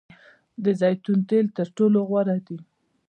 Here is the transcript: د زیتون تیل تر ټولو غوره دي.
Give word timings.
د 0.63 0.65
زیتون 0.79 1.19
تیل 1.29 1.47
تر 1.57 1.67
ټولو 1.77 1.99
غوره 2.09 2.37
دي. 2.47 2.59